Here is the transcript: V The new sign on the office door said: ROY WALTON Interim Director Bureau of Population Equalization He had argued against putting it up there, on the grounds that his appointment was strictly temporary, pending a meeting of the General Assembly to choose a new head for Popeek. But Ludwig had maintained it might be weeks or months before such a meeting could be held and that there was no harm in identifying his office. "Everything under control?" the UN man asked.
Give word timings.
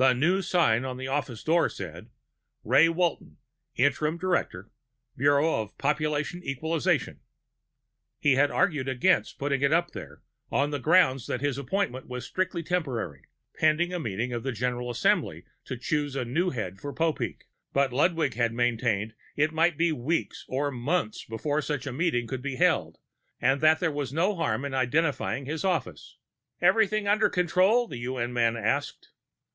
V 0.00 0.04
The 0.04 0.12
new 0.14 0.42
sign 0.42 0.84
on 0.84 0.96
the 0.96 1.08
office 1.08 1.42
door 1.42 1.68
said: 1.68 2.10
ROY 2.62 2.88
WALTON 2.88 3.38
Interim 3.74 4.16
Director 4.16 4.70
Bureau 5.16 5.60
of 5.60 5.76
Population 5.76 6.40
Equalization 6.44 7.18
He 8.20 8.34
had 8.34 8.48
argued 8.52 8.88
against 8.88 9.40
putting 9.40 9.60
it 9.60 9.72
up 9.72 9.90
there, 9.90 10.22
on 10.52 10.70
the 10.70 10.78
grounds 10.78 11.26
that 11.26 11.40
his 11.40 11.58
appointment 11.58 12.06
was 12.06 12.24
strictly 12.24 12.62
temporary, 12.62 13.24
pending 13.56 13.92
a 13.92 13.98
meeting 13.98 14.32
of 14.32 14.44
the 14.44 14.52
General 14.52 14.88
Assembly 14.88 15.44
to 15.64 15.76
choose 15.76 16.14
a 16.14 16.24
new 16.24 16.50
head 16.50 16.80
for 16.80 16.92
Popeek. 16.94 17.48
But 17.72 17.92
Ludwig 17.92 18.34
had 18.34 18.52
maintained 18.52 19.14
it 19.34 19.50
might 19.52 19.76
be 19.76 19.90
weeks 19.90 20.44
or 20.48 20.70
months 20.70 21.24
before 21.24 21.60
such 21.60 21.88
a 21.88 21.92
meeting 21.92 22.28
could 22.28 22.40
be 22.40 22.54
held 22.54 22.98
and 23.40 23.60
that 23.62 23.80
there 23.80 23.90
was 23.90 24.12
no 24.12 24.36
harm 24.36 24.64
in 24.64 24.74
identifying 24.74 25.46
his 25.46 25.64
office. 25.64 26.18
"Everything 26.60 27.08
under 27.08 27.28
control?" 27.28 27.88
the 27.88 27.98
UN 27.98 28.32
man 28.32 28.56
asked. 28.56 29.10